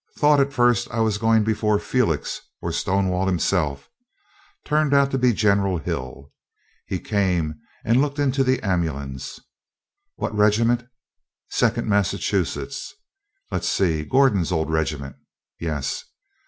[0.17, 3.87] Thought at first I was going before Felix or Stonewall himself;
[4.65, 6.31] turned out to be General Hill.
[6.87, 9.39] He came and looked into the ambulance.
[10.15, 10.85] "What regiment?"
[11.51, 12.95] "Second Massachusetts."
[13.51, 15.17] "Let's see, Gordon's old regiment?"
[15.59, 16.03] "Yes."